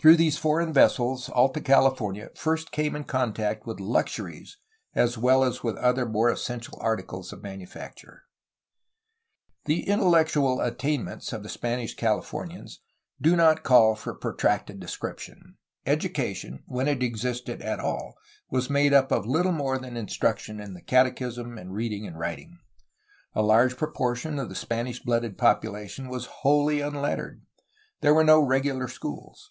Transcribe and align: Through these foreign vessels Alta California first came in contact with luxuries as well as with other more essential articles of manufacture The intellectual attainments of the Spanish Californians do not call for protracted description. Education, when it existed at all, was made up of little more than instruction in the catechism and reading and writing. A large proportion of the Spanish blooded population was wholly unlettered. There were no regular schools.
Through 0.00 0.14
these 0.14 0.38
foreign 0.38 0.72
vessels 0.72 1.28
Alta 1.30 1.60
California 1.60 2.30
first 2.36 2.70
came 2.70 2.94
in 2.94 3.02
contact 3.02 3.66
with 3.66 3.80
luxuries 3.80 4.56
as 4.94 5.18
well 5.18 5.42
as 5.42 5.64
with 5.64 5.76
other 5.78 6.06
more 6.06 6.30
essential 6.30 6.78
articles 6.80 7.32
of 7.32 7.42
manufacture 7.42 8.22
The 9.64 9.88
intellectual 9.88 10.60
attainments 10.60 11.32
of 11.32 11.42
the 11.42 11.48
Spanish 11.48 11.96
Californians 11.96 12.78
do 13.20 13.34
not 13.34 13.64
call 13.64 13.96
for 13.96 14.14
protracted 14.14 14.78
description. 14.78 15.56
Education, 15.84 16.62
when 16.66 16.86
it 16.86 17.02
existed 17.02 17.60
at 17.60 17.80
all, 17.80 18.14
was 18.50 18.70
made 18.70 18.92
up 18.92 19.10
of 19.10 19.26
little 19.26 19.50
more 19.50 19.78
than 19.78 19.96
instruction 19.96 20.60
in 20.60 20.74
the 20.74 20.82
catechism 20.82 21.58
and 21.58 21.74
reading 21.74 22.06
and 22.06 22.16
writing. 22.16 22.60
A 23.34 23.42
large 23.42 23.76
proportion 23.76 24.38
of 24.38 24.48
the 24.48 24.54
Spanish 24.54 25.00
blooded 25.02 25.36
population 25.36 26.06
was 26.08 26.26
wholly 26.26 26.80
unlettered. 26.80 27.42
There 28.00 28.14
were 28.14 28.22
no 28.22 28.40
regular 28.40 28.86
schools. 28.86 29.50